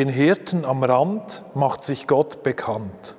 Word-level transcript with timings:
Den 0.00 0.08
Hirten 0.08 0.64
am 0.64 0.82
Rand 0.82 1.44
macht 1.52 1.84
sich 1.84 2.06
Gott 2.06 2.42
bekannt. 2.42 3.16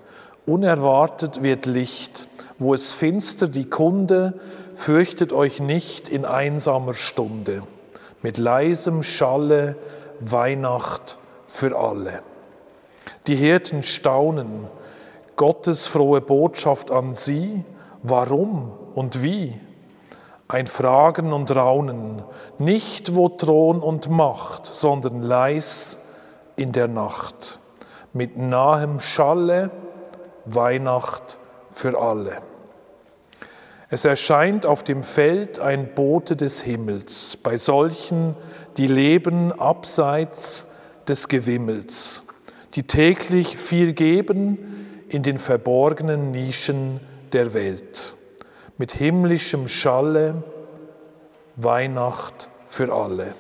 Unerwartet 0.48 1.44
wird 1.44 1.68
Licht. 1.68 2.28
Wo 2.58 2.74
es 2.74 2.92
finster 2.92 3.48
die 3.48 3.70
Kunde, 3.70 4.40
fürchtet 4.74 5.32
euch 5.32 5.60
nicht 5.60 6.10
in 6.10 6.26
einsamer 6.26 6.96
Stunde. 6.96 7.62
Mit 8.24 8.40
leisem 8.40 9.04
Schalle 9.04 9.76
Weihnacht 10.22 11.20
für 11.46 11.78
alle. 11.78 12.24
Die 13.28 13.36
Hirten 13.36 13.84
staunen, 13.84 14.66
Gottes 15.36 15.86
frohe 15.86 16.20
Botschaft 16.20 16.90
an 16.90 17.14
sie, 17.14 17.64
warum 18.02 18.72
und 18.96 19.22
wie? 19.22 19.54
Ein 20.48 20.66
Fragen 20.66 21.32
und 21.32 21.56
Raunen, 21.56 22.24
nicht 22.58 23.14
wo 23.14 23.30
Thron 23.30 23.82
und 23.82 24.10
Macht, 24.10 24.66
sondern 24.66 25.22
leis 25.22 26.00
in 26.62 26.72
der 26.72 26.88
Nacht, 26.88 27.60
mit 28.14 28.38
nahem 28.38 29.00
Schalle 29.00 29.72
Weihnacht 30.46 31.40
für 31.72 32.00
alle. 32.00 32.38
Es 33.90 34.06
erscheint 34.06 34.66
auf 34.68 34.84
dem 34.84 35.04
Feld 35.04 35.60
ein 35.60 35.96
Bote 35.96 36.36
des 36.36 36.62
Himmels, 36.62 37.38
bei 37.42 37.58
solchen, 37.58 38.36
die 38.78 38.88
leben 38.88 39.52
abseits 39.52 40.68
des 41.08 41.28
Gewimmels, 41.28 42.24
die 42.76 42.84
täglich 42.84 43.58
viel 43.58 43.94
geben 43.94 45.04
in 45.10 45.24
den 45.24 45.40
verborgenen 45.40 46.32
Nischen 46.32 47.00
der 47.34 47.56
Welt. 47.56 48.14
Mit 48.78 48.94
himmlischem 48.94 49.68
Schalle 49.68 50.44
Weihnacht 51.56 52.50
für 52.68 52.94
alle. 52.94 53.34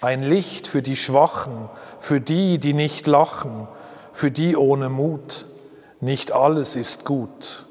Ein 0.00 0.22
Licht 0.22 0.68
für 0.68 0.82
die 0.82 0.94
Schwachen, 0.94 1.68
für 2.06 2.20
die, 2.20 2.58
die 2.58 2.72
nicht 2.72 3.08
lachen, 3.08 3.66
für 4.12 4.30
die 4.30 4.56
ohne 4.56 4.88
Mut. 4.88 5.46
Nicht 6.00 6.30
alles 6.30 6.76
ist 6.76 7.04
gut. 7.04 7.66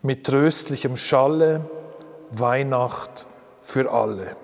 Mit 0.00 0.24
tröstlichem 0.26 0.96
Schalle 0.96 1.68
Weihnacht 2.30 3.26
für 3.60 3.90
alle. 3.90 4.36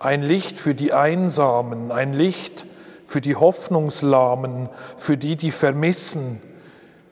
Ein 0.00 0.22
Licht 0.22 0.58
für 0.58 0.74
die 0.74 0.92
Einsamen, 0.92 1.90
ein 1.90 2.12
Licht 2.12 2.66
für 3.06 3.22
die 3.22 3.36
Hoffnungslahmen, 3.36 4.68
für 4.98 5.16
die, 5.16 5.36
die 5.36 5.50
vermissen, 5.50 6.42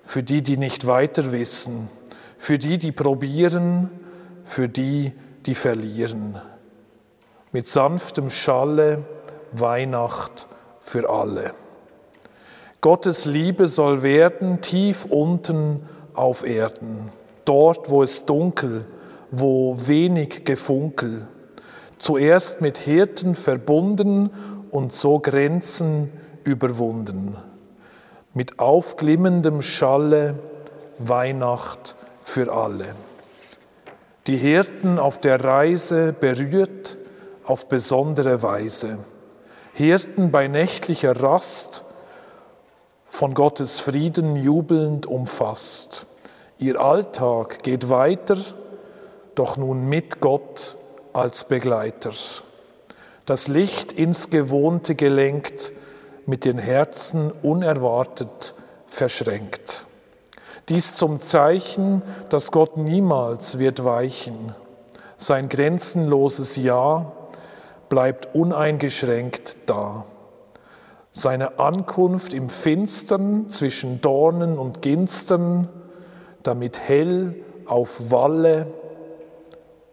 für 0.02 0.22
die, 0.22 0.42
die 0.42 0.58
nicht 0.58 0.86
weiter 0.86 1.32
wissen, 1.32 1.88
für 2.36 2.58
die, 2.58 2.76
die 2.76 2.92
probieren, 2.92 3.90
für 4.44 4.68
die, 4.68 5.14
die 5.46 5.54
verlieren. 5.54 6.38
Mit 7.50 7.66
sanftem 7.66 8.28
Schalle 8.28 9.04
Weihnacht 9.52 10.48
für 10.84 11.08
alle. 11.08 11.52
Gottes 12.80 13.24
Liebe 13.24 13.66
soll 13.66 14.02
werden 14.02 14.60
tief 14.60 15.06
unten 15.06 15.88
auf 16.12 16.46
Erden, 16.46 17.10
dort, 17.44 17.88
wo 17.88 18.02
es 18.02 18.26
dunkel, 18.26 18.84
wo 19.30 19.76
wenig 19.86 20.44
Gefunkel, 20.44 21.26
zuerst 21.98 22.60
mit 22.60 22.78
Hirten 22.78 23.34
verbunden 23.34 24.30
und 24.70 24.92
so 24.92 25.18
Grenzen 25.18 26.12
überwunden. 26.44 27.36
Mit 28.34 28.58
aufglimmendem 28.58 29.62
Schalle 29.62 30.34
Weihnacht 30.98 31.96
für 32.22 32.52
alle. 32.52 32.94
Die 34.26 34.36
Hirten 34.36 34.98
auf 34.98 35.20
der 35.20 35.42
Reise 35.42 36.12
berührt 36.12 36.98
auf 37.44 37.68
besondere 37.68 38.42
Weise. 38.42 38.98
Hirten 39.76 40.30
bei 40.30 40.46
nächtlicher 40.46 41.20
Rast 41.20 41.82
von 43.06 43.34
Gottes 43.34 43.80
Frieden 43.80 44.36
jubelnd 44.36 45.06
umfasst. 45.06 46.06
Ihr 46.58 46.80
Alltag 46.80 47.64
geht 47.64 47.90
weiter, 47.90 48.36
doch 49.34 49.56
nun 49.56 49.88
mit 49.88 50.20
Gott 50.20 50.76
als 51.12 51.42
Begleiter. 51.42 52.12
Das 53.26 53.48
Licht 53.48 53.90
ins 53.90 54.30
Gewohnte 54.30 54.94
gelenkt, 54.94 55.72
mit 56.24 56.44
den 56.44 56.58
Herzen 56.58 57.32
unerwartet 57.42 58.54
verschränkt. 58.86 59.86
Dies 60.68 60.94
zum 60.94 61.18
Zeichen, 61.18 62.00
dass 62.28 62.52
Gott 62.52 62.76
niemals 62.76 63.58
wird 63.58 63.84
weichen. 63.84 64.54
Sein 65.16 65.48
grenzenloses 65.48 66.54
Ja 66.54 67.10
bleibt 67.94 68.34
uneingeschränkt 68.34 69.56
da. 69.66 70.04
Seine 71.12 71.60
Ankunft 71.60 72.34
im 72.34 72.48
Finstern 72.48 73.50
zwischen 73.50 74.00
Dornen 74.00 74.58
und 74.58 74.82
Ginstern, 74.82 75.68
damit 76.42 76.80
hell 76.80 77.36
auf 77.66 78.10
Walle 78.10 78.66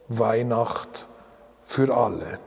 Weihnacht 0.07 1.09
für 1.61 1.95
alle. 1.95 2.39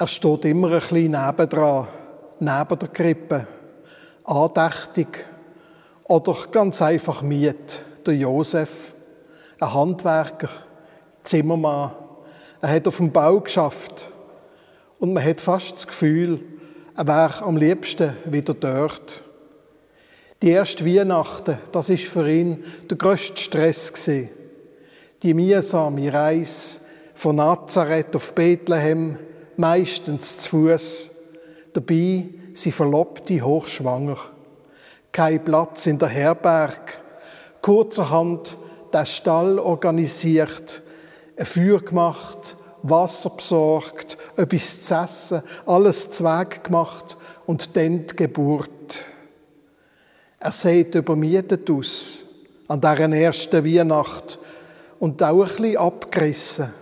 Er 0.00 0.06
steht 0.06 0.46
immer 0.46 0.68
ein 0.68 0.80
bisschen 0.80 1.10
nebendran, 1.10 1.86
neben 2.38 2.78
der 2.78 2.88
Krippe, 2.88 3.46
andächtig 4.24 5.26
oder 6.04 6.34
ganz 6.50 6.80
einfach 6.80 7.20
Miet, 7.20 7.84
der 8.06 8.14
Josef, 8.14 8.94
ein 9.60 9.74
Handwerker, 9.74 10.48
Zimmermann. 11.22 11.92
Er 12.62 12.70
hat 12.70 12.88
auf 12.88 12.96
dem 12.96 13.12
Bau 13.12 13.40
geschafft 13.40 14.10
und 15.00 15.12
man 15.12 15.22
hat 15.22 15.38
fast 15.38 15.74
das 15.74 15.86
Gefühl, 15.86 16.40
er 16.96 17.06
wäre 17.06 17.42
am 17.42 17.58
liebsten 17.58 18.16
wieder 18.24 18.54
dort. 18.54 19.22
Die 20.40 20.48
erste 20.48 20.86
Weihnachten, 20.86 21.58
das 21.72 21.90
ist 21.90 22.04
für 22.04 22.26
ihn 22.26 22.64
der 22.88 22.96
grösste 22.96 23.36
Stress 23.36 23.92
gewesen. 23.92 24.30
Die 25.22 25.34
mühsame 25.34 26.10
Reise 26.10 26.80
von 27.14 27.36
Nazareth 27.36 28.16
auf 28.16 28.34
Bethlehem, 28.34 29.18
meistens 29.60 30.38
zu 30.38 30.50
Fuß. 30.50 31.10
Dabei 31.72 32.28
sie 32.54 32.72
Verlobte 32.72 33.40
hochschwanger. 33.40 34.16
Kein 35.12 35.44
Platz 35.44 35.86
in 35.86 35.98
der 35.98 36.08
Herberg. 36.08 37.00
Kurzerhand 37.62 38.56
der 38.92 39.06
Stall 39.06 39.58
organisiert, 39.58 40.82
ein 41.38 41.46
Feuer 41.46 41.80
gemacht, 41.80 42.56
Wasser 42.82 43.30
besorgt, 43.30 44.16
etwas 44.36 44.80
zu 44.80 44.94
essen, 44.94 45.42
alles 45.66 46.10
zweig 46.10 46.64
gemacht 46.64 47.16
und 47.46 47.76
dann 47.76 48.06
die 48.06 48.16
Geburt. 48.16 49.04
Er 50.38 50.52
sieht 50.52 50.94
übermietet 50.94 51.70
aus 51.70 52.24
an 52.66 52.80
dieser 52.80 53.10
ersten 53.10 53.64
Weihnacht 53.64 54.38
und 54.98 55.22
auch 55.22 55.42
ein 55.42 55.48
bisschen 55.48 55.76
abgerissen, 55.76 56.72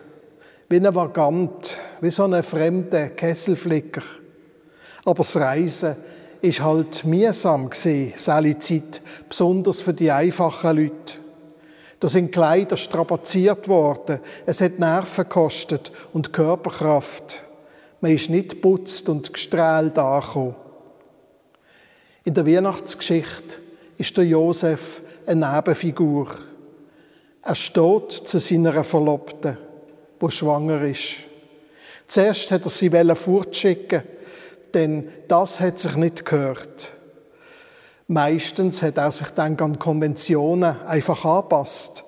wie 0.69 0.77
ein 0.77 0.95
Vagant, 0.95 1.81
wie 2.01 2.11
so 2.11 2.25
ein 2.25 2.43
fremder 2.43 3.09
Kesselflicker. 3.11 4.03
Aber 5.05 5.19
das 5.19 5.37
Reisen 5.37 5.97
ist 6.41 6.61
halt 6.61 7.05
mühsam 7.05 7.71
gewesen, 7.71 8.61
Zeit, 8.61 9.03
besonders 9.29 9.81
für 9.81 9.93
die 9.93 10.11
einfachen 10.11 10.77
Leute. 10.77 11.19
Da 12.01 12.09
sind 12.09 12.31
Kleider 12.31 12.77
strapaziert 12.77 13.67
worden, 13.67 14.21
es 14.47 14.61
hat 14.61 14.79
Nerven 14.79 15.25
gekostet 15.25 15.91
und 16.13 16.33
Körperkraft. 16.33 17.45
Man 18.01 18.13
ist 18.13 18.31
nicht 18.31 18.63
putzt 18.63 19.09
und 19.09 19.33
gestrahlt 19.33 19.99
angekommen. 19.99 20.55
In 22.23 22.35
der 22.35 22.47
Weihnachtsgeschichte 22.47 23.59
ist 23.97 24.17
der 24.17 24.25
Josef 24.27 25.03
eine 25.27 25.55
Nebenfigur. 25.55 26.29
Er 27.43 27.55
steht 27.55 28.13
zu 28.13 28.39
seiner 28.39 28.85
Verlobten, 28.85 29.57
wo 30.21 30.31
schwanger 30.31 30.83
ist. 30.83 31.28
Zuerst 32.09 32.51
hat 32.51 32.65
er 32.65 32.71
sie 32.71 32.91
fortschicken, 33.15 34.03
denn 34.75 35.09
das 35.29 35.61
hat 35.61 35.79
sich 35.79 35.95
nicht 35.97 36.25
gehört. 36.25 36.95
Meistens 38.07 38.83
hat 38.83 38.97
er 38.97 39.13
sich 39.13 39.29
dann 39.29 39.59
an 39.59 39.79
Konventionen 39.79 40.81
einfach 40.87 41.25
angepasst. 41.27 42.05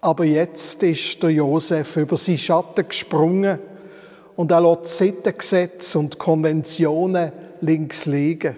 Aber 0.00 0.24
jetzt 0.24 0.82
ist 0.82 1.22
der 1.22 1.30
Josef 1.30 1.96
über 1.96 2.16
seinen 2.16 2.38
Schatten 2.38 2.88
gesprungen 2.88 3.60
und 4.34 4.50
er 4.50 4.60
lässt 4.60 4.98
Sittengesetze 4.98 5.98
und 5.98 6.18
Konventionen 6.18 7.30
links 7.60 8.06
liegen. 8.06 8.56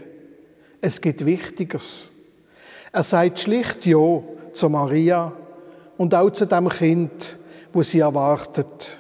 Es 0.81 1.01
gibt 1.01 1.27
Wichtigeres. 1.27 2.11
Er 2.93 3.03
sagt 3.03 3.41
schlicht 3.41 3.85
Ja 3.85 4.23
zu 4.53 4.69
Maria 4.71 5.33
und 5.99 6.15
auch 6.15 6.31
zu 6.31 6.47
dem 6.47 6.69
Kind, 6.69 7.39
wo 7.73 7.83
sie 7.83 8.01
erwartet. 8.01 8.99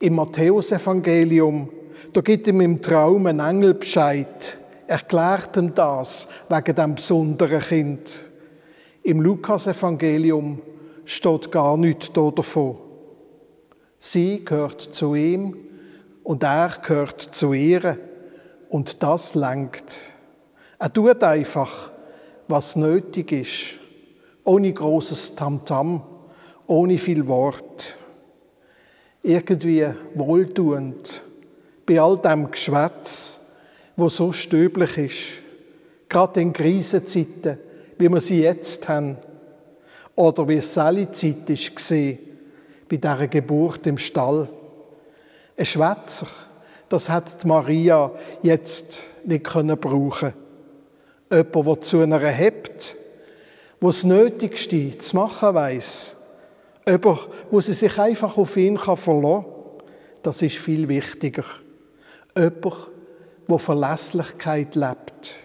Im 0.00 0.14
Matthäusevangelium, 0.14 1.70
da 2.12 2.20
gibt 2.20 2.46
ihm 2.46 2.60
im 2.60 2.80
Traum 2.80 3.26
ein 3.26 3.40
Engel 3.40 3.74
Bescheid, 3.74 4.58
erklärt 4.86 5.56
ihm 5.56 5.74
das 5.74 6.28
wegen 6.48 6.74
dem 6.74 6.94
besonderen 6.94 7.60
Kind. 7.60 8.24
Im 9.02 9.20
Lukasevangelium 9.20 10.62
steht 11.04 11.50
gar 11.50 11.76
nichts 11.76 12.12
davon. 12.12 12.76
Sie 13.98 14.44
gehört 14.44 14.80
zu 14.80 15.14
ihm 15.16 15.56
und 16.22 16.44
er 16.44 16.72
gehört 16.80 17.20
zu 17.20 17.52
ihr 17.52 17.98
und 18.68 19.02
das 19.02 19.34
lenkt. 19.34 19.96
Er 20.78 20.92
tut 20.92 21.24
einfach, 21.24 21.90
was 22.46 22.76
nötig 22.76 23.32
ist, 23.32 23.80
ohne 24.44 24.72
großes 24.72 25.34
Tamtam, 25.34 26.02
ohne 26.68 26.98
viel 26.98 27.26
Wort. 27.26 27.97
Irgendwie 29.28 29.86
wohltuend 30.14 31.22
bei 31.84 32.00
all 32.00 32.16
dem 32.16 32.50
Geschwätz, 32.50 33.42
wo 33.94 34.08
so 34.08 34.32
stöblich 34.32 34.96
ist, 34.96 35.18
gerade 36.08 36.40
in 36.40 36.54
Krisenzeiten, 36.54 37.58
wie 37.98 38.08
wir 38.08 38.22
sie 38.22 38.40
jetzt 38.40 38.88
haben, 38.88 39.18
oder 40.16 40.48
wie 40.48 40.56
es 40.56 40.78
alle 40.78 41.12
Zeit 41.12 41.50
ist 41.50 41.76
bei 41.90 42.16
dieser 42.96 43.28
Geburt 43.28 43.86
im 43.86 43.98
Stall. 43.98 44.48
Ein 45.58 45.66
Schwätzer, 45.66 46.28
das 46.88 47.10
hat 47.10 47.44
Maria 47.44 48.10
jetzt 48.40 49.02
nicht 49.24 49.44
können 49.44 49.78
brauchen. 49.78 50.32
Jemand, 51.30 51.54
der 51.54 51.80
zu 51.82 52.00
einer 52.00 52.18
hebt, 52.18 52.96
wo 53.78 53.88
das 53.88 54.04
Nötigste 54.04 54.96
zu 54.96 55.16
machen 55.16 55.54
weiß. 55.54 56.16
Jemand, 56.88 57.28
wo 57.50 57.60
sie 57.60 57.74
sich 57.74 57.98
einfach 57.98 58.38
auf 58.38 58.56
ihn 58.56 58.78
verlassen 58.78 59.22
kann. 59.22 59.44
Das 60.22 60.40
ist 60.42 60.56
viel 60.56 60.88
wichtiger. 60.88 61.44
Jemand, 62.36 62.76
der 63.48 63.58
Verlässlichkeit 63.58 64.74
lebt. 64.74 65.36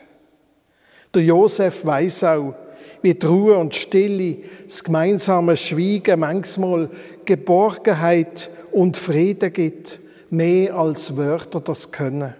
Der 1.13 1.23
Josef 1.23 1.85
weiß 1.85 2.23
auch, 2.23 2.55
wie 3.01 3.13
die 3.13 3.25
Ruhe 3.25 3.57
und 3.57 3.75
Stille, 3.75 4.37
das 4.65 4.83
gemeinsame 4.83 5.57
Schweigen 5.57 6.21
manchmal 6.21 6.89
Geborgenheit 7.25 8.49
und 8.71 8.97
Frieden 8.97 9.51
gibt, 9.51 9.99
mehr 10.29 10.75
als 10.75 11.15
Wörter 11.15 11.59
das 11.59 11.91
können. 11.91 12.33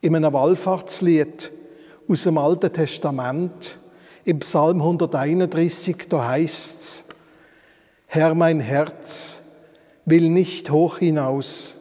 In 0.00 0.16
einem 0.16 0.32
Wallfahrtslied 0.32 1.52
aus 2.08 2.22
dem 2.22 2.38
Alten 2.38 2.72
Testament, 2.72 3.78
im 4.24 4.38
Psalm 4.38 4.80
131, 4.80 6.08
da 6.08 6.28
heißt's: 6.28 7.04
Herr, 8.14 8.34
mein 8.34 8.60
Herz 8.60 9.40
will 10.04 10.28
nicht 10.28 10.68
hoch 10.70 10.98
hinaus 10.98 11.78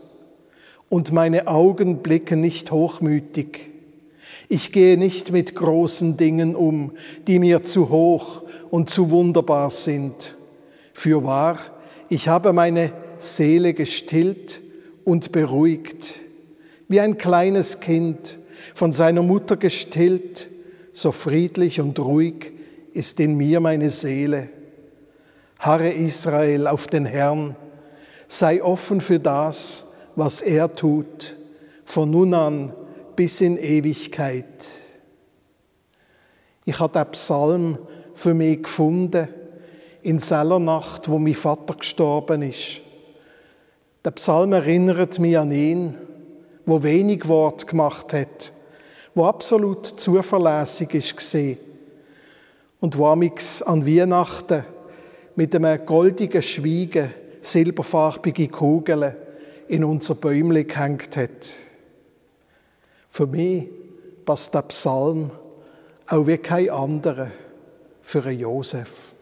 und 0.87 1.11
meine 1.11 1.47
Augen 1.47 1.97
blicken 1.97 2.39
nicht 2.39 2.71
hochmütig. 2.71 3.69
Ich 4.47 4.71
gehe 4.71 4.97
nicht 4.97 5.33
mit 5.33 5.55
großen 5.57 6.15
Dingen 6.15 6.55
um, 6.55 6.93
die 7.27 7.37
mir 7.37 7.63
zu 7.63 7.89
hoch 7.89 8.43
und 8.69 8.89
zu 8.89 9.11
wunderbar 9.11 9.71
sind. 9.71 10.37
Für 10.93 11.25
wahr, 11.25 11.59
ich 12.07 12.29
habe 12.29 12.53
meine 12.53 12.93
Seele 13.17 13.73
gestillt 13.73 14.61
und 15.03 15.33
beruhigt. 15.33 16.21
Wie 16.87 17.01
ein 17.01 17.17
kleines 17.17 17.81
Kind, 17.81 18.39
von 18.73 18.93
seiner 18.93 19.21
Mutter 19.21 19.57
gestillt, 19.57 20.47
so 20.93 21.11
friedlich 21.11 21.81
und 21.81 21.99
ruhig 21.99 22.53
ist 22.93 23.19
in 23.19 23.35
mir 23.35 23.59
meine 23.59 23.89
Seele. 23.89 24.47
Harre 25.61 25.91
Israel 25.91 26.65
auf 26.65 26.87
den 26.87 27.05
Herrn, 27.05 27.55
sei 28.27 28.63
offen 28.63 28.99
für 28.99 29.19
das, 29.19 29.85
was 30.15 30.41
er 30.41 30.73
tut, 30.73 31.37
von 31.85 32.09
nun 32.09 32.33
an 32.33 32.73
bis 33.15 33.41
in 33.41 33.59
Ewigkeit. 33.59 34.45
Ich 36.65 36.79
habe 36.79 36.97
den 36.97 37.11
Psalm 37.11 37.77
für 38.15 38.33
mich 38.33 38.63
gefunden 38.63 39.27
in 40.01 40.17
seller 40.17 40.57
Nacht, 40.57 41.07
wo 41.07 41.19
mein 41.19 41.35
Vater 41.35 41.75
gestorben 41.75 42.41
ist. 42.41 42.81
Der 44.03 44.11
Psalm 44.11 44.53
erinnert 44.53 45.19
mich 45.19 45.37
an 45.37 45.51
ihn, 45.51 45.95
wo 46.65 46.81
wenig 46.81 47.27
Wort 47.27 47.67
gemacht 47.67 48.13
hat, 48.13 48.51
wo 49.13 49.25
absolut 49.25 49.85
zuverlässig 49.85 50.95
ist 50.95 51.15
gesehen 51.15 51.59
und 52.79 52.97
wo 52.97 53.05
amix 53.05 53.61
an 53.61 53.85
Weihnachten 53.85 54.65
mit 55.35 55.55
einem 55.55 55.85
goldigen 55.85 56.41
Schweigen 56.41 57.13
silberfarbige 57.41 58.47
Kugeln 58.47 59.15
in 59.67 59.83
unser 59.83 60.15
Bäumchen 60.15 60.67
gehängt 60.67 61.17
hat. 61.17 61.51
Für 63.09 63.27
mich 63.27 63.67
passt 64.25 64.53
der 64.53 64.61
Psalm 64.63 65.31
auch 66.07 66.27
wie 66.27 66.37
kein 66.37 66.69
anderer 66.69 67.31
für 68.01 68.23
einen 68.23 68.39
Josef. 68.39 69.15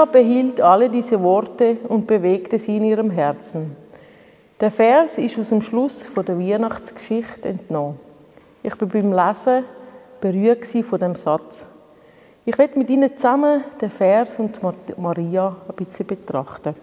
Maria 0.00 0.12
behielt 0.12 0.60
alle 0.62 0.88
diese 0.88 1.22
Worte 1.22 1.76
und 1.88 2.06
bewegte 2.06 2.58
sie 2.58 2.78
in 2.78 2.84
ihrem 2.84 3.10
Herzen. 3.10 3.76
Der 4.58 4.70
Vers 4.70 5.18
ist 5.18 5.38
aus 5.38 5.50
dem 5.50 5.60
Schluss 5.60 6.06
von 6.06 6.24
der 6.24 6.38
Weihnachtsgeschichte 6.38 7.50
entnommen. 7.50 7.98
Ich 8.62 8.74
bin 8.76 8.88
beim 8.88 9.12
Lesen 9.12 9.64
berührt 10.18 10.64
von 10.64 10.98
dem 10.98 11.16
Satz. 11.16 11.66
Ich 12.46 12.56
werde 12.56 12.78
mit 12.78 12.88
Ihnen 12.88 13.14
zusammen 13.14 13.62
den 13.78 13.90
Vers 13.90 14.38
und 14.38 14.58
Maria 14.96 15.54
ein 15.68 15.76
bisschen 15.76 16.06
betrachten. 16.06 16.74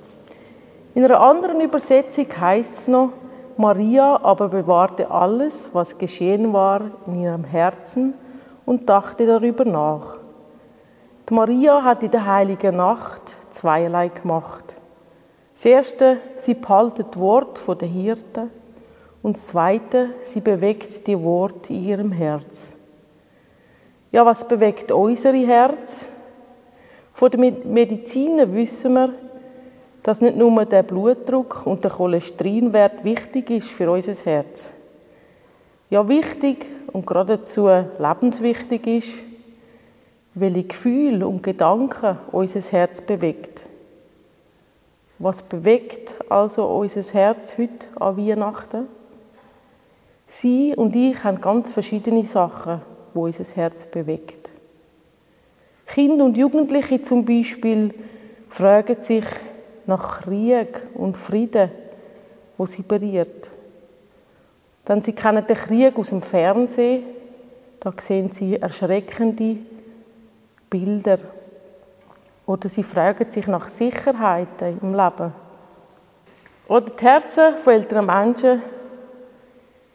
In 0.94 1.04
einer 1.04 1.20
anderen 1.20 1.60
Übersetzung 1.62 2.28
heißt 2.40 2.74
es 2.74 2.88
noch, 2.88 3.14
Maria 3.58 4.20
aber 4.22 4.48
bewahrte 4.48 5.10
alles, 5.10 5.72
was 5.74 5.98
geschehen 5.98 6.54
war, 6.54 6.82
in 7.08 7.24
ihrem 7.24 7.46
Herzen 7.46 8.14
und 8.66 8.88
dachte 8.88 9.26
darüber 9.26 9.66
nach. 9.66 10.20
Die 11.30 11.34
Maria 11.34 11.84
hat 11.84 12.04
in 12.04 12.12
der 12.12 12.26
heiligen 12.26 12.78
Nacht 12.78 13.36
zweierlei 13.50 14.08
gemacht. 14.08 14.76
Das 15.54 15.66
erste, 15.66 16.18
sie 16.38 16.54
behaltet 16.54 17.08
das 17.12 17.20
Wort 17.20 17.82
der 17.82 17.88
Hirten 17.88 18.50
und 19.22 19.36
das 19.36 19.48
zweite, 19.48 20.12
sie 20.22 20.40
bewegt 20.40 21.06
die 21.06 21.22
Wort 21.22 21.70
in 21.70 21.84
ihrem 21.84 22.12
Herz. 22.14 22.76
Ja, 24.12 24.26
was 24.26 24.48
bewegt 24.48 24.92
unsere 24.92 25.46
Herz? 25.46 26.10
Von 27.12 27.32
den 27.32 27.74
Mediziner 27.74 28.54
wissen 28.54 28.94
wir, 28.94 29.14
dass 30.04 30.22
nicht 30.22 30.38
nur 30.38 30.64
der 30.64 30.84
Blutdruck 30.84 31.66
und 31.66 31.84
der 31.84 31.92
Cholesterinwert 31.92 33.04
wichtig 33.04 33.50
ist 33.50 33.68
für 33.68 33.92
unser 33.92 34.14
Herz. 34.14 34.72
Ja, 35.90 36.08
wichtig 36.08 36.68
und 36.94 37.06
geradezu 37.06 37.68
lebenswichtig 37.68 38.88
ist, 38.88 39.14
welche 40.40 40.64
Gefühle 40.64 41.28
und 41.28 41.42
Gedanken 41.42 42.18
unser 42.32 42.60
Herz 42.60 43.02
bewegt. 43.02 43.64
Was 45.20 45.42
bewegt 45.42 46.14
also 46.30 46.66
unser 46.68 47.02
Herz 47.14 47.58
heute 47.58 47.88
an 48.00 48.18
Weihnachten? 48.18 48.88
Sie 50.28 50.76
und 50.76 50.96
ich 50.96 51.24
haben 51.24 51.42
ganz 51.42 51.72
verschiedene 51.72 52.24
Sachen, 52.24 52.82
wo 53.14 53.26
unser 53.26 53.44
Herz 53.56 53.88
bewegt. 53.88 54.52
Kinder 55.88 56.26
und 56.26 56.38
Jugendliche 56.38 57.02
zum 57.02 57.26
Beispiel 57.26 57.94
fragen 58.50 59.02
sich 59.02 59.26
nach 59.88 60.22
Krieg 60.22 60.86
und 60.94 61.18
Frieden, 61.18 61.72
wo 62.58 62.66
sie 62.66 62.84
berührt. 62.84 63.50
Denn 64.88 65.02
sie 65.02 65.14
kennen 65.14 65.48
den 65.48 65.56
Krieg 65.56 65.98
aus 65.98 66.10
dem 66.10 66.22
Fernsehen, 66.22 67.04
da 67.80 67.92
sehen 67.98 68.32
sie 68.32 68.58
erschreckende 68.58 69.58
Bilder. 70.70 71.20
Oder 72.46 72.70
sie 72.70 72.84
fragen 72.84 73.30
sich 73.30 73.48
nach 73.48 73.68
Sicherheiten 73.68 74.80
im 74.82 74.94
Leben. 74.94 75.34
Oder 76.68 76.90
die 76.90 77.06
Herzen 77.06 77.58
von 77.58 77.74
älteren 77.74 78.06
Menschen 78.06 78.62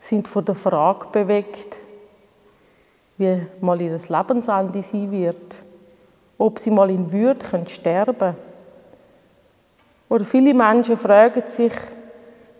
sind 0.00 0.26
von 0.28 0.44
der 0.44 0.54
Frage 0.54 1.06
bewegt, 1.12 1.76
wie 3.18 3.40
mal 3.60 3.80
ihr 3.80 3.98
Lebensende 3.98 4.82
sein 4.82 5.10
wird, 5.12 5.62
ob 6.38 6.58
sie 6.58 6.70
mal 6.70 6.90
in 6.90 7.12
Würde 7.12 7.44
können 7.44 7.68
sterben 7.68 8.18
können. 8.18 8.36
Oder 10.08 10.24
viele 10.24 10.52
Menschen 10.52 10.96
fragen 10.96 11.42
sich, 11.46 11.72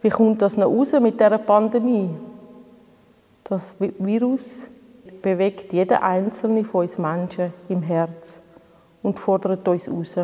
wie 0.00 0.08
kommt 0.08 0.40
das 0.40 0.56
noch 0.56 0.66
raus 0.66 0.92
mit 1.00 1.18
dieser 1.18 1.38
Pandemie? 1.38 2.10
Das 3.44 3.74
Virus 3.78 4.70
bewegt 5.22 5.72
jeden 5.72 5.98
einzelnen 5.98 6.64
von 6.64 6.82
uns 6.82 6.98
Menschen 6.98 7.52
im 7.68 7.82
Herz 7.82 8.42
und 9.02 9.18
fordert 9.18 9.66
uns 9.68 9.88
raus. 9.88 10.16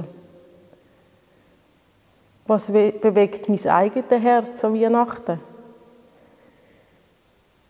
Was 2.46 2.66
bewegt 2.66 3.48
mein 3.48 3.66
eigenes 3.66 4.22
Herz 4.22 4.64
an 4.64 4.74
Weihnachten? 4.74 5.40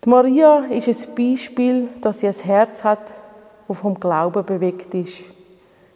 Die 0.05 0.09
Maria 0.09 0.65
ist 0.71 0.89
ein 0.89 1.15
Beispiel, 1.15 1.89
dass 2.01 2.21
sie 2.21 2.29
ein 2.29 2.33
Herz 2.33 2.85
hat, 2.85 3.13
das 3.67 3.79
vom 3.81 3.99
Glauben 3.99 4.45
bewegt 4.45 4.95
ist. 4.95 5.25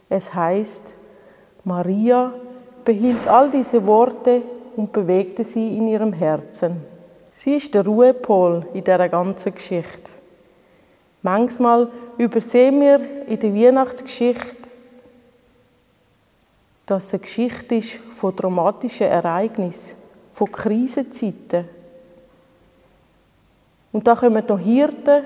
Es 0.09 0.33
heißt, 0.33 0.93
Maria 1.63 2.33
behielt 2.83 3.27
all 3.27 3.49
diese 3.49 3.85
Worte 3.87 4.41
und 4.75 4.91
bewegte 4.91 5.45
sie 5.45 5.77
in 5.77 5.87
ihrem 5.87 6.11
Herzen. 6.11 6.81
Sie 7.31 7.55
ist 7.55 7.73
der 7.73 7.85
Ruhepol 7.85 8.65
in 8.73 8.83
dieser 8.83 9.09
ganzen 9.09 9.55
Geschichte. 9.55 10.11
Manchmal 11.23 11.89
übersehen 12.17 12.81
wir 12.81 13.27
in 13.27 13.39
der 13.39 13.55
Weihnachtsgeschichte, 13.55 14.69
dass 16.85 17.05
es 17.05 17.13
eine 17.13 17.21
Geschichte 17.21 17.75
ist 17.75 17.93
von 18.13 18.35
dramatischen 18.35 19.07
Ereignissen, 19.07 19.95
von 20.33 20.51
Krisenzeiten. 20.51 21.69
Und 23.93 24.05
da 24.05 24.15
kommen 24.15 24.43
noch 24.45 24.59
Hirten, 24.59 25.23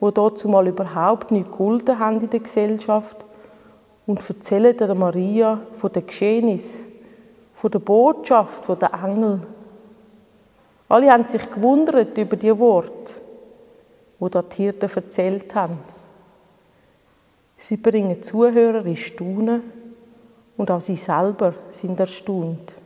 die 0.00 0.12
dazu 0.12 0.48
mal 0.48 0.66
überhaupt 0.66 1.30
nicht 1.30 1.52
geholfen 1.52 1.98
haben 2.00 2.20
in 2.20 2.28
der 2.30 2.40
Gesellschaft 2.40 3.16
und 4.06 4.28
erzählen 4.28 4.76
der 4.76 4.92
Maria 4.96 5.62
von 5.78 5.92
den 5.92 6.04
Geschehnissen, 6.04 6.86
von 7.54 7.70
der 7.70 7.78
Botschaft, 7.78 8.64
von 8.64 8.76
den 8.76 8.92
Engeln. 8.92 9.46
Alle 10.88 11.12
haben 11.12 11.28
sich 11.28 11.48
gewundert 11.48 12.18
über 12.18 12.36
die 12.36 12.58
Worte, 12.58 13.21
wo 14.22 14.28
die 14.28 14.38
Hirten 14.54 14.88
erzählt 14.88 15.52
haben. 15.56 15.80
Sie 17.58 17.76
bringen 17.76 18.22
Zuhörer 18.22 18.86
in 18.86 18.94
Staunen 18.94 19.64
und 20.56 20.70
auch 20.70 20.80
sie 20.80 20.94
selber 20.94 21.54
sind 21.70 21.98
erstaunt. 21.98 22.76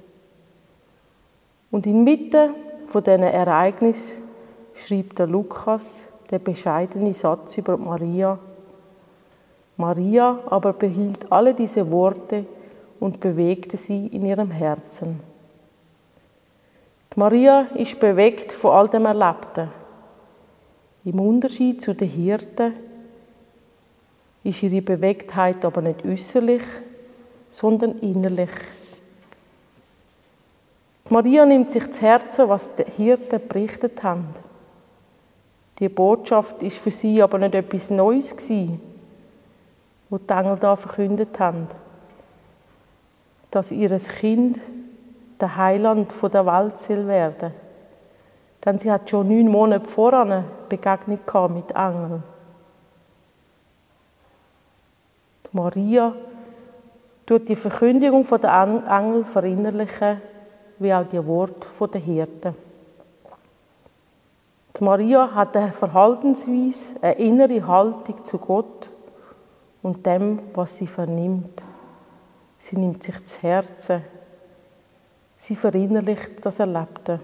Und 1.71 1.87
inmitten 1.87 2.55
von 2.87 3.05
diesen 3.05 3.25
Ereignissen 3.25 4.23
schreibt 4.75 5.19
der 5.19 5.27
Lukas 5.27 6.07
den 6.31 6.43
bescheidenen 6.43 7.13
Satz 7.13 7.59
über 7.59 7.77
Maria. 7.77 8.39
Maria 9.77 10.39
aber 10.47 10.73
behielt 10.73 11.31
alle 11.31 11.53
diese 11.53 11.91
Worte 11.91 12.47
und 12.99 13.21
bewegte 13.21 13.77
sie 13.77 14.07
in 14.07 14.25
ihrem 14.25 14.51
Herzen. 14.51 15.21
Maria 17.15 17.67
ist 17.75 18.01
bewegt 18.01 18.53
von 18.53 18.71
all 18.71 18.89
dem 18.89 19.05
Erlebten. 19.05 19.69
Im 21.07 21.21
Unterschied 21.21 21.81
zu 21.81 21.95
den 21.95 22.09
Hirten 22.09 22.73
ist 24.43 24.61
ihre 24.61 24.83
Bewegtheit 24.83 25.65
aber 25.65 25.81
nicht 25.81 26.05
äußerlich, 26.05 26.63
sondern 27.49 28.01
innerlich. 28.01 28.51
Maria 31.09 31.47
nimmt 31.47 31.71
sich 31.71 31.89
zu 31.93 32.01
Herzen, 32.01 32.49
was 32.49 32.75
die 32.75 32.83
Hirten 32.83 33.41
berichtet 33.49 34.03
haben. 34.03 34.27
Die 35.79 35.89
Botschaft 35.89 36.61
ist 36.65 36.79
für 36.79 36.91
sie 36.91 37.23
aber 37.23 37.39
nicht 37.39 37.55
etwas 37.55 37.89
Neues 37.91 38.37
gewesen, 38.37 38.81
was 40.11 40.21
die 40.29 40.33
Engel 40.33 40.59
da 40.59 40.75
verkündet 40.75 41.39
haben. 41.39 41.69
Dass 43.53 43.71
ihr 43.71 43.97
Kind 43.97 44.61
der 45.41 45.57
Heiland 45.57 46.13
der 46.21 46.47
Welt 46.47 46.81
soll 46.81 47.07
werden. 47.07 47.53
Denn 48.65 48.81
sie 48.81 48.91
hat 48.91 49.09
schon 49.09 49.29
neun 49.29 49.47
Monate 49.47 49.89
voran 49.89 50.45
Begegnung 50.69 51.19
mit 51.55 51.71
Engeln. 51.73 52.23
Maria 55.57 56.15
tut 57.25 57.49
die 57.49 57.57
Verkündigung 57.57 58.27
der 58.27 58.83
Engel 58.89 59.25
verinnerlichen, 59.25 60.21
wie 60.79 60.93
auch 60.93 61.07
die 61.07 61.27
Worte 61.27 61.89
der 61.89 62.01
Hirten. 62.01 62.55
Die 64.79 64.85
Maria 64.85 65.35
hat 65.35 65.57
eine 65.57 65.73
Verhaltensweise, 65.73 66.97
eine 67.01 67.15
innere 67.15 67.67
Haltung 67.67 68.23
zu 68.23 68.37
Gott 68.37 68.91
und 69.83 70.05
dem, 70.05 70.41
was 70.55 70.77
sie 70.77 70.87
vernimmt. 70.87 71.63
Sie 72.59 72.77
nimmt 72.77 73.03
sich 73.03 73.25
zu 73.25 73.41
Herzen. 73.41 74.03
Sie 75.39 75.57
verinnerlicht 75.57 76.45
das 76.45 76.61
Erlebte. 76.61 77.21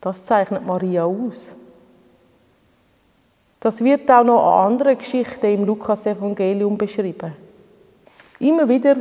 Das 0.00 0.22
zeichnet 0.22 0.66
Maria 0.66 1.04
aus. 1.04 1.56
Das 3.60 3.82
wird 3.82 4.10
auch 4.10 4.24
noch 4.24 4.40
an 4.40 4.72
anderen 4.72 4.98
Geschichten 4.98 5.46
im 5.46 5.64
Lukas-Evangelium 5.64 6.78
beschrieben. 6.78 7.32
Immer 8.38 8.68
wieder 8.68 8.96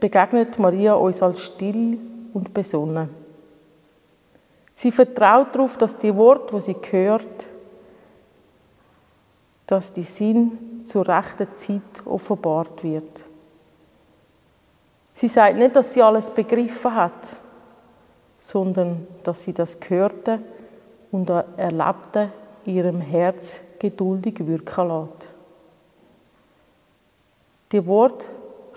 begegnet 0.00 0.58
Maria 0.58 0.94
uns 0.94 1.22
als 1.22 1.42
still 1.42 1.98
und 2.32 2.54
besonnen. 2.54 3.08
Sie 4.72 4.90
vertraut 4.90 5.54
darauf, 5.54 5.76
dass 5.76 5.96
die 5.96 6.14
Worte, 6.14 6.54
wo 6.54 6.60
sie 6.60 6.76
hört, 6.90 7.46
dass 9.66 9.92
die 9.92 10.02
Sinn 10.02 10.82
zur 10.86 11.06
rechten 11.06 11.48
Zeit 11.54 12.04
offenbart 12.04 12.82
wird. 12.82 13.24
Sie 15.14 15.28
sagt 15.28 15.56
nicht, 15.56 15.76
dass 15.76 15.94
sie 15.94 16.02
alles 16.02 16.30
begriffen 16.30 16.94
hat, 16.94 17.36
sondern 18.38 19.06
dass 19.22 19.44
sie 19.44 19.52
das 19.52 19.78
Gehörte 19.78 20.40
und 21.12 21.30
Erlebte 21.56 22.30
in 22.64 22.74
ihrem 22.74 23.00
Herz 23.00 23.60
geduldig 23.78 24.46
wirken 24.46 24.88
lässt. 24.88 25.34
Die 27.72 27.86
Worte 27.86 28.26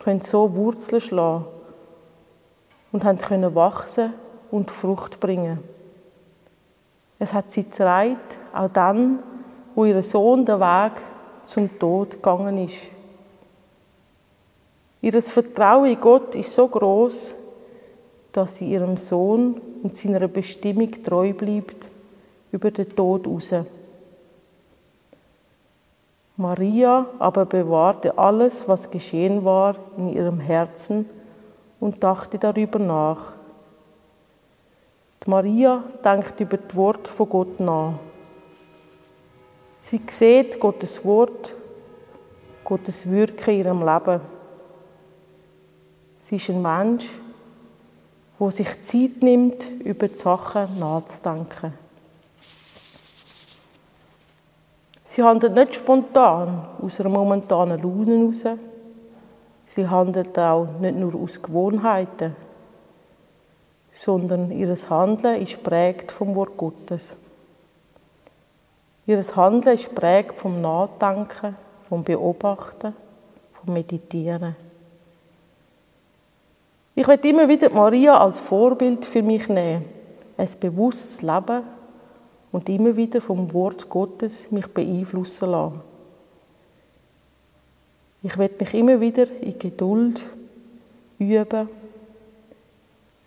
können 0.04 0.22
so 0.22 0.56
Wurzeln 0.56 1.02
schlagen 1.02 1.46
und 2.92 3.04
können 3.22 3.54
wachsen 3.54 4.14
und 4.52 4.72
Frucht 4.72 5.20
bringen. 5.20 5.60
Es 7.20 7.34
hat 7.34 7.52
sie 7.52 7.64
getragen, 7.64 8.18
auch 8.54 8.70
dann, 8.70 9.20
wo 9.76 9.86
ihr 9.86 10.02
Sohn 10.04 10.46
den 10.46 10.60
Weg 10.60 10.94
zum 11.46 11.78
Tod 11.80 12.12
gegangen 12.12 12.66
ist. 12.66 12.90
Ihr 15.02 15.22
Vertrauen 15.22 15.86
in 15.86 16.00
Gott 16.00 16.36
ist 16.36 16.54
so 16.54 16.68
groß, 16.68 17.36
dass 18.32 18.58
sie 18.58 18.72
ihrem 18.72 18.98
Sohn 18.98 19.62
und 19.84 19.96
seiner 19.96 20.28
Bestimmung 20.28 20.92
treu 21.04 21.34
bleibt 21.34 21.88
über 22.52 22.72
den 22.72 22.96
Tod 22.96 23.28
raus. 23.28 23.54
Maria 26.40 27.08
aber 27.18 27.46
bewahrte 27.46 28.16
alles, 28.16 28.68
was 28.68 28.92
geschehen 28.92 29.44
war, 29.44 29.76
in 29.98 30.10
ihrem 30.10 30.40
Herzen 30.40 31.10
und 31.80 32.04
dachte 32.04 32.38
darüber 32.38 32.78
nach. 32.78 33.34
Die 35.26 35.30
Maria 35.32 35.84
denkt 36.06 36.40
über 36.40 36.58
das 36.58 36.76
Wort 36.76 37.08
von 37.08 37.28
Gott 37.28 37.60
nach. 37.60 37.94
Sie 39.80 40.00
sieht 40.10 40.60
Gottes 40.60 41.04
Wort, 41.04 41.56
Gottes 42.64 43.10
Wirken 43.10 43.54
in 43.56 43.60
ihrem 43.60 43.84
Leben. 43.84 44.22
Sie 46.20 46.36
ist 46.36 46.50
ein 46.50 46.62
Mensch, 46.62 47.10
der 48.40 48.52
sich 48.52 48.84
Zeit 48.84 49.24
nimmt, 49.24 49.68
über 49.84 50.08
die 50.08 50.18
Sachen 50.18 50.78
nachzudenken. 50.78 51.74
Sie 55.18 55.24
handelt 55.24 55.56
nicht 55.56 55.74
spontan 55.74 56.64
aus 56.80 57.00
einer 57.00 57.10
momentanen 57.10 57.82
Laune 57.82 58.20
heraus. 58.20 58.60
Sie 59.66 59.88
handelt 59.88 60.38
auch 60.38 60.68
nicht 60.80 60.96
nur 60.96 61.16
aus 61.16 61.42
Gewohnheiten, 61.42 62.36
sondern 63.92 64.52
ihr 64.52 64.76
Handeln 64.92 65.42
ist 65.42 65.64
prägt 65.64 66.12
vom 66.12 66.36
Wort 66.36 66.56
Gottes. 66.56 67.18
Ihr 69.08 69.24
Handeln 69.36 69.74
ist 69.74 69.96
prägt 69.96 70.38
vom 70.38 70.62
Nachdenken, 70.62 71.56
vom 71.90 72.04
Beobachten, 72.04 72.94
vom 73.54 73.74
Meditieren. 73.74 74.56
Ich 76.94 77.08
werde 77.08 77.28
immer 77.28 77.48
wieder 77.48 77.72
Maria 77.72 78.20
als 78.20 78.38
Vorbild 78.38 79.04
für 79.04 79.24
mich 79.24 79.50
nehmen, 79.50 79.84
ein 80.38 80.50
bewusstes 80.60 81.24
Leben 81.24 81.64
und 82.52 82.70
immer 82.70 82.96
wieder 82.96 83.22
vom 83.22 83.54
Wort 83.54 83.90
Gottes 83.90 84.52
mich 84.52 84.68
beeinflussen 84.68 85.52
lassen. 85.52 85.82
Ich 88.24 88.38
werde 88.38 88.56
mich 88.60 88.74
immer 88.74 89.00
wieder 89.00 89.28
in 89.42 89.58
Geduld 89.60 90.26
üben, 91.20 91.70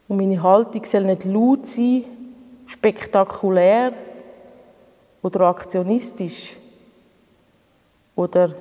Und 0.08 0.16
meine 0.16 0.42
Haltung 0.42 0.84
soll 0.84 1.04
nicht 1.04 1.24
laut 1.24 1.66
sein, 1.66 2.04
spektakulär 2.66 3.92
oder 5.22 5.40
aktionistisch 5.42 6.56
oder 8.16 8.54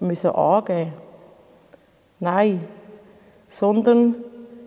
müssen 0.00 0.30
angeben. 0.30 0.92
Nein, 2.20 2.60
sondern 3.48 4.16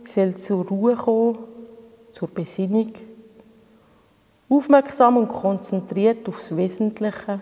soll 0.05 0.35
zur 0.37 0.65
Ruhe 0.65 0.95
kommen, 0.95 1.39
zur 2.11 2.29
Besinnung, 2.29 2.93
aufmerksam 4.49 5.17
und 5.17 5.27
konzentriert 5.27 6.27
aufs 6.27 6.55
Wesentliche 6.55 7.41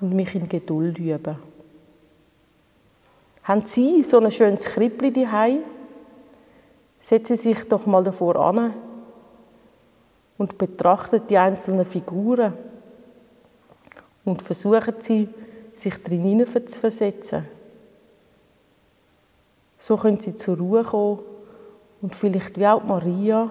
und 0.00 0.12
mich 0.14 0.34
in 0.34 0.48
Geduld 0.48 0.98
üben. 0.98 1.36
Haben 3.42 3.66
Sie 3.66 4.02
so 4.02 4.18
ein 4.18 4.30
schönes 4.30 4.64
Krippli 4.64 5.12
daheim? 5.12 5.60
Setzen 7.00 7.36
Sie 7.36 7.52
sich 7.52 7.68
doch 7.68 7.86
mal 7.86 8.04
davor 8.04 8.36
an 8.36 8.74
und 10.36 10.58
betrachten 10.58 11.22
die 11.28 11.38
einzelnen 11.38 11.84
Figuren 11.84 12.52
und 14.24 14.42
versuchen 14.42 14.94
Sie, 15.00 15.28
sich 15.72 16.02
drin 16.02 16.44
zu 16.46 16.80
versetzen. 16.80 17.46
So 19.78 19.96
können 19.96 20.20
Sie 20.20 20.36
zur 20.36 20.58
Ruhe 20.58 20.84
kommen 20.84 21.20
und 22.02 22.14
vielleicht 22.14 22.58
wie 22.58 22.66
auch 22.66 22.84
Maria 22.84 23.50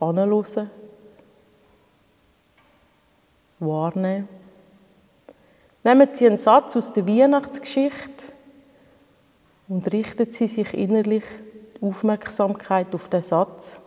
anhören, 0.00 0.70
wahrnehmen. 3.60 4.28
Nehmen 5.84 6.08
Sie 6.12 6.26
einen 6.26 6.38
Satz 6.38 6.76
aus 6.76 6.92
der 6.92 7.06
Weihnachtsgeschichte 7.06 8.32
und 9.68 9.90
richten 9.92 10.32
Sie 10.32 10.48
sich 10.48 10.74
innerlich 10.74 11.24
die 11.76 11.86
Aufmerksamkeit 11.86 12.94
auf 12.94 13.08
den 13.08 13.22
Satz, 13.22 13.78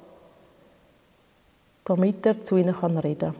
damit 1.85 2.25
er 2.25 2.43
zu 2.43 2.57
Ihnen 2.57 2.73
reden 2.73 3.33
kann. 3.33 3.35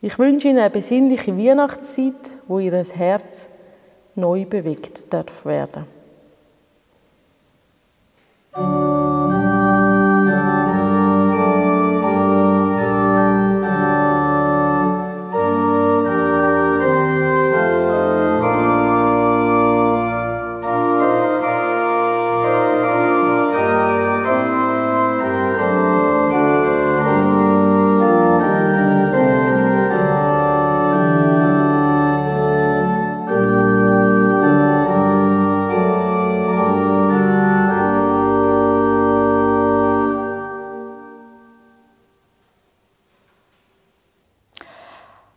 Ich 0.00 0.18
wünsche 0.18 0.48
Ihnen 0.48 0.58
eine 0.58 0.70
besinnliche 0.70 1.36
Weihnachtszeit, 1.36 2.30
wo 2.46 2.58
Ihr 2.58 2.72
Herz 2.72 3.48
neu 4.14 4.44
bewegt 4.44 5.12
darf 5.12 5.44
werden. 5.44 5.86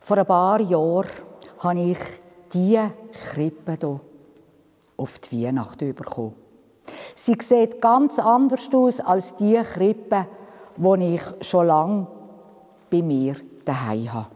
Vor 0.05 0.19
ein 0.19 0.25
paar 0.27 0.61
Jahren 0.61 1.09
habe 1.57 1.79
ich 1.79 1.97
diese 2.53 2.93
Krippe 3.11 3.75
hier 3.81 3.99
auf 4.97 5.17
die 5.17 5.43
Weihnacht 5.43 5.79
bekommen. 5.79 6.35
Sie 7.15 7.35
sieht 7.41 7.81
ganz 7.81 8.19
anders 8.19 8.69
aus 8.71 8.99
als 8.99 9.33
die 9.33 9.55
Krippe, 9.55 10.27
die 10.77 11.15
ich 11.15 11.23
schon 11.41 11.65
lange 11.65 12.05
bei 12.91 13.01
mir 13.01 13.37
daheim 13.65 14.13
habe. 14.13 14.34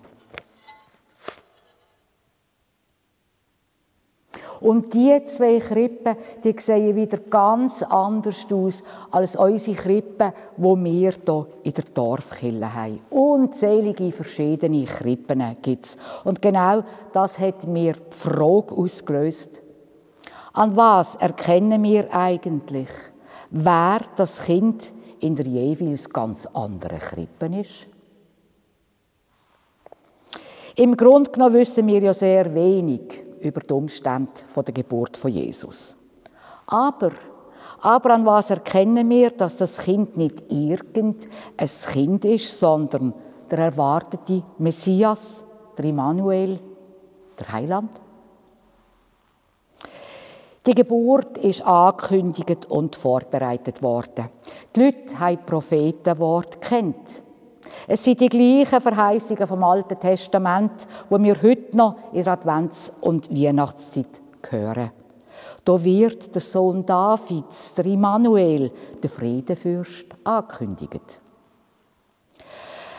Und 4.61 4.93
die 4.93 5.23
zwei 5.23 5.59
Krippen, 5.59 6.17
die 6.43 6.55
sehen 6.59 6.95
wieder 6.95 7.17
ganz 7.17 7.81
anders 7.83 8.45
aus 8.51 8.83
als 9.11 9.35
unsere 9.35 9.77
Krippen, 9.77 10.33
wo 10.57 10.75
wir 10.75 11.11
hier 11.11 11.47
in 11.63 11.73
der 11.73 11.83
Dorfkille 11.93 12.73
haben. 12.73 12.99
Unzählige 13.09 14.11
verschiedene 14.11 14.85
Krippen 14.85 15.43
gibt 15.61 15.85
es. 15.85 15.97
Und 16.25 16.41
genau 16.41 16.83
das 17.13 17.39
hat 17.39 17.65
mir 17.67 17.93
die 17.93 18.17
Frage 18.17 18.75
ausgelöst. 18.75 19.61
An 20.53 20.75
was 20.75 21.15
erkennen 21.15 21.81
wir 21.83 22.13
eigentlich, 22.13 22.89
wer 23.51 23.99
das 24.15 24.43
Kind 24.43 24.91
in 25.21 25.35
der 25.35 25.45
jeweils 25.45 26.09
ganz 26.09 26.45
anderen 26.47 26.99
Krippe 26.99 27.59
ist? 27.59 27.87
Im 30.75 30.95
Grunde 30.97 31.31
genommen 31.31 31.55
wissen 31.55 31.87
wir 31.87 32.01
ja 32.01 32.13
sehr 32.13 32.53
wenig 32.53 33.28
über 33.41 33.61
die 33.61 33.73
Umstände 33.73 34.31
der 34.55 34.73
Geburt 34.73 35.17
von 35.17 35.31
Jesus. 35.31 35.95
Aber, 36.67 37.11
aber 37.81 38.13
an 38.13 38.25
was 38.25 38.49
erkennen 38.49 39.09
wir, 39.09 39.31
dass 39.31 39.57
das 39.57 39.79
Kind 39.79 40.17
nicht 40.17 40.43
irgendein 40.51 41.15
Kind 41.91 42.25
ist, 42.25 42.59
sondern 42.59 43.13
der 43.49 43.59
erwartete 43.59 44.43
Messias, 44.57 45.43
der 45.77 45.85
Immanuel, 45.85 46.59
der 47.39 47.51
Heiland? 47.51 47.99
Die 50.65 50.75
Geburt 50.75 51.37
ist 51.39 51.65
angekündigt 51.65 52.67
und 52.67 52.95
vorbereitet 52.95 53.81
worden. 53.81 54.29
Die 54.75 54.83
Leute 54.83 55.19
haben 55.19 55.45
Prophetenwort 55.45 56.61
kennt. 56.61 57.23
Es 57.87 58.03
sind 58.03 58.19
die 58.19 58.29
gleichen 58.29 58.81
Verheißungen 58.81 59.47
vom 59.47 59.63
Alten 59.63 59.99
Testament, 59.99 60.87
die 61.09 61.23
wir 61.23 61.41
heute 61.41 61.75
noch 61.75 61.95
in 62.13 62.23
der 62.23 62.33
Advents- 62.33 62.91
und 63.01 63.29
Weihnachtszeit 63.29 64.21
hören. 64.49 64.91
Da 65.65 65.83
wird 65.83 66.33
der 66.33 66.41
Sohn 66.41 66.85
Davids, 66.85 67.73
der 67.75 67.85
Immanuel, 67.85 68.71
der 69.01 69.09
Friedenfürst, 69.09 70.05
angekündigt. 70.23 71.19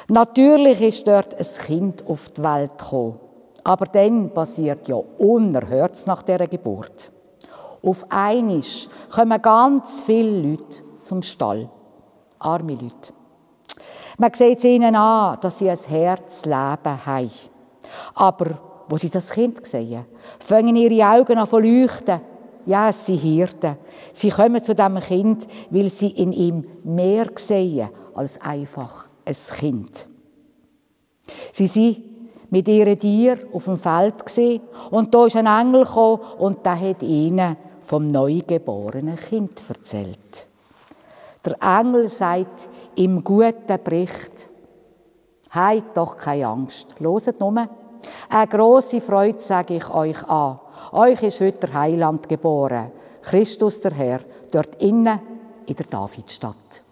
Natürlich 0.09 0.81
ist 0.81 1.07
dort 1.07 1.35
ein 1.37 1.47
Kind 1.67 2.05
auf 2.07 2.29
die 2.31 2.43
Welt 2.43 2.79
gekommen. 2.79 3.21
Aber 3.63 3.87
dann 3.87 4.31
passiert 4.31 4.89
ja 4.89 4.97
Unerhörtes 4.97 6.07
nach 6.07 6.23
dieser 6.23 6.49
Geburt. 6.49 7.13
Auf 7.83 8.05
einmal 8.09 8.63
kommen 9.15 9.43
ganz 9.43 10.03
viele 10.03 10.51
Leute 10.51 10.83
zum 11.01 11.23
Stall. 11.23 11.69
Arme 12.39 12.73
Leute. 12.73 13.13
Man 14.21 14.35
sieht 14.35 14.59
es 14.59 14.65
ihnen 14.65 14.95
an, 14.97 15.39
dass 15.41 15.57
sie 15.57 15.71
ein 15.71 15.79
Herzleben 15.79 17.07
haben. 17.07 17.31
Aber 18.15 18.83
wo 18.87 18.99
sie 18.99 19.09
das 19.09 19.31
Kind 19.31 19.67
sehen, 19.67 20.05
fangen 20.39 20.77
ihre 20.77 21.09
Augen 21.09 21.39
an 21.39 21.49
zu 21.49 21.59
leuchten. 21.59 22.21
Ja, 22.67 22.91
es 22.91 23.07
sind 23.07 23.17
Hirten. 23.17 23.79
Sie 24.13 24.29
kommen 24.29 24.63
zu 24.63 24.75
dem 24.75 25.01
Kind, 25.01 25.47
weil 25.71 25.89
sie 25.89 26.09
in 26.09 26.35
ihm 26.35 26.67
mehr 26.85 27.31
sehen 27.37 27.89
als 28.15 28.39
einfach 28.43 29.09
ein 29.25 29.35
Kind. 29.57 30.07
Sie 31.53 31.67
sind 31.67 32.03
mit 32.51 32.69
ihren 32.69 32.99
Tieren 32.99 33.49
auf 33.55 33.65
dem 33.65 33.79
Feld 33.79 34.23
und 34.91 35.15
da 35.15 35.25
ist 35.25 35.37
ein 35.37 35.47
Engel 35.47 35.85
gekommen 35.85 36.21
und 36.37 36.67
der 36.67 36.79
hat 36.79 37.03
ihnen 37.03 37.57
vom 37.81 38.09
neugeborenen 38.09 39.17
Kind 39.17 39.63
erzählt. 39.67 40.47
Der 41.43 41.57
Engel 41.63 42.09
sagt 42.09 42.69
im 42.97 43.23
guten 43.25 43.83
Bericht, 43.83 44.51
Habt 45.51 45.97
doch 45.97 46.17
keine 46.17 46.47
Angst. 46.47 46.95
Loset 47.01 47.41
nur. 47.41 47.69
Eine 48.29 48.47
grosse 48.47 49.01
Freude 49.01 49.41
sage 49.41 49.75
ich 49.75 49.91
euch 49.91 50.23
an. 50.29 50.61
Euch 50.93 51.23
ist 51.25 51.41
heute 51.41 51.67
der 51.67 51.75
Heiland 51.75 52.29
geboren. 52.29 52.93
Christus 53.23 53.81
der 53.81 53.93
Herr, 53.93 54.21
dort 54.51 54.77
innen 54.77 55.21
in 55.67 55.75
der 55.75 55.87
Davidstadt. 55.87 56.83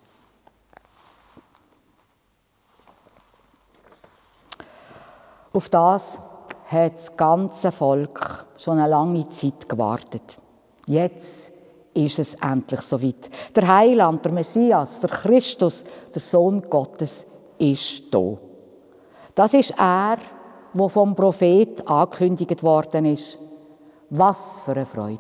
Auf 5.53 5.69
das 5.69 6.21
hat 6.67 6.93
das 6.93 7.17
ganze 7.17 7.73
Volk 7.73 8.47
schon 8.59 8.79
eine 8.79 8.91
lange 8.91 9.27
Zeit 9.29 9.69
gewartet. 9.69 10.37
Jetzt 10.87 11.53
ist 12.05 12.19
es 12.19 12.35
endlich 12.37 12.81
soweit. 12.81 13.31
Der 13.55 13.67
Heiland, 13.67 14.25
der 14.25 14.33
Messias, 14.33 15.01
der 15.01 15.11
Christus, 15.11 15.85
der 16.15 16.21
Sohn 16.21 16.63
Gottes 16.63 17.27
ist 17.59 18.03
da. 18.11 18.37
Das 19.35 19.55
ist 19.55 19.75
er, 19.79 20.19
wo 20.73 20.89
vom 20.89 21.15
Prophet 21.15 21.87
angekündigt 21.89 22.63
worden 22.63 23.07
ist. 23.07 23.39
Was 24.11 24.61
für 24.65 24.73
eine 24.73 24.87
Freude! 24.87 25.19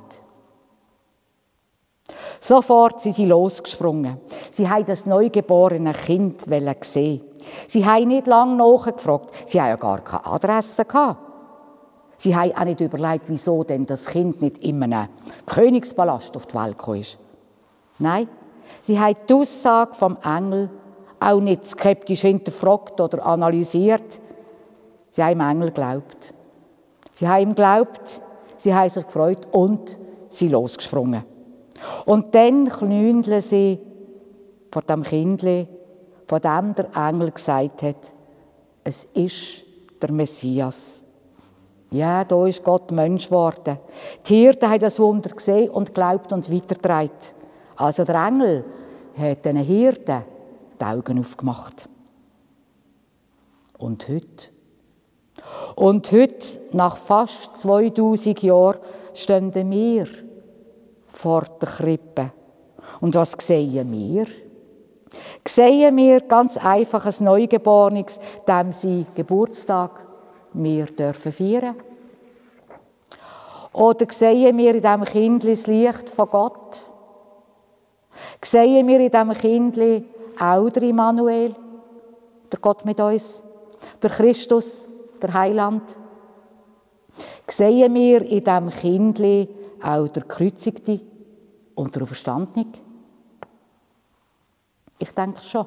Sofort 2.40 3.00
sind 3.00 3.16
sie 3.16 3.24
losgesprungen. 3.24 4.20
Sie 4.52 4.68
haben 4.68 4.84
das 4.84 5.06
neugeborene 5.06 5.92
Kind 5.92 6.44
sehen. 6.82 7.22
Sie 7.66 7.84
haben 7.84 8.08
nicht 8.08 8.26
lange 8.26 8.56
nachgefragt. 8.56 9.30
Sie 9.46 9.60
haben 9.60 9.70
ja 9.70 9.76
gar 9.76 10.02
keine 10.02 10.26
Adresse 10.26 10.84
gehabt. 10.84 11.27
Sie 12.18 12.34
haben 12.34 12.52
auch 12.52 12.64
nicht 12.64 12.80
überlegt, 12.80 13.24
wieso 13.28 13.62
denn 13.62 13.86
das 13.86 14.06
Kind 14.06 14.42
nicht 14.42 14.58
in 14.58 14.82
einem 14.82 15.08
Königspalast 15.46 16.36
auf 16.36 16.46
die 16.46 16.54
Welt 16.56 16.76
gekommen 16.76 17.00
ist. 17.00 17.18
Nein, 18.00 18.28
sie 18.82 18.98
haben 18.98 19.16
die 19.28 19.34
Aussage 19.34 19.94
vom 19.94 20.18
Engel 20.24 20.68
auch 21.20 21.40
nicht 21.40 21.64
skeptisch 21.64 22.22
hinterfragt 22.22 23.00
oder 23.00 23.24
analysiert. 23.24 24.20
Sie 25.10 25.22
haben 25.22 25.38
dem 25.38 25.48
Engel 25.48 25.68
geglaubt. 25.68 26.34
Sie 27.12 27.28
haben 27.28 27.42
ihm 27.42 27.48
geglaubt, 27.50 28.20
sie 28.56 28.74
haben 28.74 28.90
sich 28.90 29.06
gefreut 29.06 29.48
und 29.52 29.98
sie 30.28 30.48
losgesprungen. 30.48 31.24
Und 32.04 32.34
dann 32.34 32.68
knündeln 32.68 33.40
sie 33.40 33.80
vor 34.72 34.82
dem 34.82 35.02
Kindle, 35.02 35.68
von 36.26 36.40
dem 36.40 36.74
der 36.74 36.90
Engel 36.96 37.30
gesagt 37.30 37.82
hat, 37.82 38.12
es 38.84 39.04
ist 39.14 39.64
der 40.00 40.12
Messias. 40.12 41.02
Ja, 41.90 42.24
da 42.24 42.46
ist 42.46 42.62
Gott 42.62 42.90
Mensch 42.90 43.26
geworden. 43.26 43.78
Die 44.26 44.36
Hirten 44.36 44.68
haben 44.68 44.80
das 44.80 44.98
Wunder 44.98 45.30
gesehen 45.30 45.70
und 45.70 45.94
glaubt 45.94 46.32
und 46.32 46.52
weitergetragen. 46.52 47.10
Also 47.76 48.04
der 48.04 48.26
Engel 48.26 48.64
hat 49.16 49.44
den 49.44 49.56
Hirten 49.56 50.24
die 50.78 50.84
Augen 50.84 51.18
aufgemacht. 51.18 51.88
Und 53.78 54.08
heute? 54.08 54.48
Und 55.76 56.10
heute, 56.12 56.60
nach 56.72 56.96
fast 56.96 57.58
2000 57.60 58.42
Jahren, 58.42 58.78
stehen 59.14 59.54
wir 59.54 60.06
vor 61.06 61.44
der 61.60 61.68
Krippe. 61.68 62.32
Und 63.00 63.14
was 63.14 63.32
sehen 63.40 63.92
wir? 63.92 64.26
Sehen 65.46 65.96
wir 65.96 66.20
ganz 66.22 66.58
einfach 66.58 67.06
ein 67.06 67.24
Neugeborenes, 67.24 68.18
dem 68.46 68.72
sie 68.72 69.06
Geburtstag 69.14 70.07
wir 70.52 70.86
dürfen 70.86 71.32
feiern? 71.32 71.76
Oder 73.72 74.06
sehen 74.10 74.58
wir 74.58 74.74
in 74.74 74.82
diesem 74.82 75.04
Kind 75.04 75.44
das 75.44 75.66
Licht 75.66 76.10
von 76.10 76.28
Gott? 76.28 76.78
Sehen 78.42 78.86
wir 78.86 79.00
in 79.00 79.10
diesem 79.10 79.32
Kind 79.34 80.04
auch 80.40 80.70
der 80.70 80.82
Immanuel, 80.82 81.54
der 82.50 82.58
Gott 82.60 82.84
mit 82.84 82.98
uns, 82.98 83.42
der 84.02 84.10
Christus, 84.10 84.88
der 85.20 85.34
Heiland? 85.34 85.96
Sehen 87.46 87.94
wir 87.94 88.22
in 88.22 88.44
diesem 88.44 88.70
Kind 88.70 89.20
auch 89.82 90.08
der 90.08 90.24
Kreuzigte 90.24 91.00
und 91.74 91.94
der 91.94 92.02
Auferstandene? 92.02 92.66
Ich 94.98 95.12
denke 95.12 95.40
schon. 95.40 95.66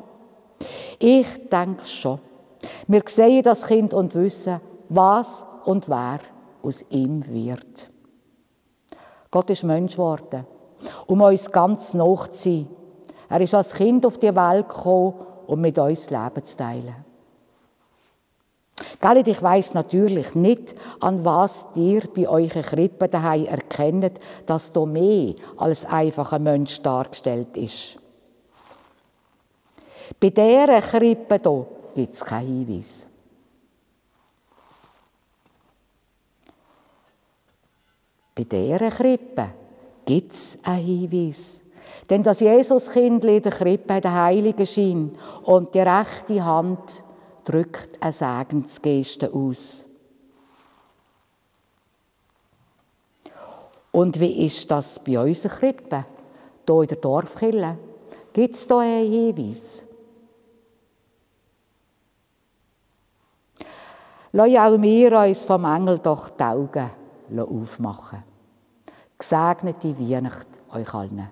Ich 1.00 1.50
denke 1.50 1.86
schon. 1.86 2.20
Wir 2.88 3.04
sehen 3.08 3.44
das 3.44 3.66
Kind 3.66 3.94
und 3.94 4.14
wissen, 4.16 4.60
was 4.96 5.46
und 5.66 5.88
wer 5.90 6.20
aus 6.62 6.84
ihm 6.90 7.26
wird. 7.28 7.90
Gott 9.30 9.50
ist 9.50 9.64
Mensch 9.64 9.94
geworden, 9.94 10.46
um 11.08 11.22
uns 11.22 11.50
ganz 11.50 11.94
nach 11.94 12.28
zu 12.28 12.44
sein. 12.44 12.68
Er 13.30 13.40
ist 13.42 13.56
als 13.56 13.74
Kind 13.74 14.06
auf 14.06 14.18
die 14.18 14.36
Welt 14.36 14.68
gekommen, 14.68 15.14
um 15.48 15.62
mit 15.62 15.80
uns 15.80 16.10
Leben 16.10 16.44
zu 16.44 16.58
teilen. 16.58 17.06
Gell, 19.00 19.28
ich 19.28 19.42
weiss 19.42 19.74
natürlich 19.74 20.36
nicht, 20.36 20.76
an 21.00 21.24
was 21.24 21.68
ihr 21.76 22.02
bei 22.14 22.28
euren 22.28 22.62
Krippen 22.62 23.10
daheim 23.10 23.46
erkennt, 23.46 24.20
dass 24.46 24.72
da 24.72 24.86
mehr 24.86 25.36
als 25.58 25.86
einfach 25.86 26.34
ein 26.34 26.44
Mensch 26.44 26.82
dargestellt 26.82 27.56
ist. 27.58 27.98
Bei 30.20 30.30
dieser 30.30 30.82
Krippe 30.82 31.40
hier 31.42 31.66
gibt 31.96 32.14
es 32.14 32.26
keinen 32.26 32.66
Hinweis. 32.66 33.08
Bei 38.34 38.44
dieser 38.44 38.90
Krippe 38.90 39.50
gibt 40.06 40.32
es 40.32 40.58
einen 40.64 41.10
Hinweis. 41.10 41.62
Denn 42.10 42.24
das 42.24 42.40
Jesuskind 42.40 43.24
in 43.26 43.42
der 43.42 43.52
Krippe 43.52 44.02
der 44.02 44.14
Heilige 44.14 44.66
Schein 44.66 45.12
und 45.44 45.74
die 45.74 45.80
rechte 45.80 46.44
Hand 46.44 47.04
drückt 47.44 48.02
eine 48.02 48.12
Segensgeste 48.12 49.34
aus. 49.34 49.86
Und 53.92 54.20
wie 54.20 54.46
ist 54.46 54.72
das 54.72 55.00
bei 55.04 55.20
unserer 55.20 55.54
Krippe, 55.54 56.06
hier 56.66 56.82
in 56.82 56.88
der 56.88 56.98
Dorfkille? 56.98 57.78
Gibt 58.32 58.56
es 58.56 58.66
da 58.66 58.80
einen 58.80 59.12
Hinweis? 59.12 59.84
Lass 64.34 64.48
auch 64.58 64.82
wir 64.82 65.20
uns 65.20 65.44
vom 65.44 65.66
Engel 65.66 66.00
doch 66.00 66.30
die 66.30 66.44
Augen 66.44 67.01
aufmachen. 67.40 68.24
Gesegnete 69.18 69.98
Weihnacht 70.00 70.48
euch 70.72 70.94
allen. 70.94 71.30